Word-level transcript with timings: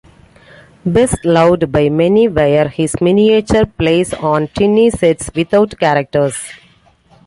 Best 0.83 1.23
loved 1.25 1.71
by 1.71 1.87
many 1.87 2.27
were 2.27 2.67
his 2.69 2.99
miniature 3.01 3.67
plays 3.67 4.15
on 4.15 4.47
tiny 4.47 4.89
sets 4.89 5.29
without 5.35 5.77
characters. 5.77 6.35